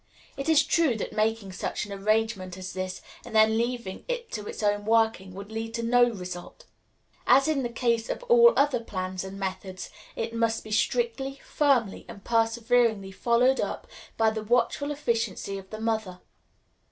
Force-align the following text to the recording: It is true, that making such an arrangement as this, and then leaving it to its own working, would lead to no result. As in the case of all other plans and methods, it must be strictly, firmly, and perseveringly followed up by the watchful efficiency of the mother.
It 0.35 0.49
is 0.49 0.63
true, 0.63 0.95
that 0.97 1.13
making 1.13 1.51
such 1.51 1.85
an 1.85 1.93
arrangement 1.93 2.57
as 2.57 2.73
this, 2.73 3.03
and 3.23 3.35
then 3.35 3.55
leaving 3.55 4.03
it 4.07 4.31
to 4.31 4.47
its 4.47 4.63
own 4.63 4.83
working, 4.83 5.35
would 5.35 5.51
lead 5.51 5.75
to 5.75 5.83
no 5.83 6.09
result. 6.09 6.65
As 7.27 7.47
in 7.47 7.61
the 7.61 7.69
case 7.69 8.09
of 8.09 8.23
all 8.23 8.51
other 8.57 8.79
plans 8.79 9.23
and 9.23 9.37
methods, 9.37 9.91
it 10.15 10.33
must 10.33 10.63
be 10.63 10.71
strictly, 10.71 11.39
firmly, 11.45 12.05
and 12.09 12.23
perseveringly 12.23 13.11
followed 13.11 13.59
up 13.59 13.85
by 14.17 14.31
the 14.31 14.43
watchful 14.43 14.89
efficiency 14.89 15.59
of 15.59 15.69
the 15.69 15.79
mother. 15.79 16.19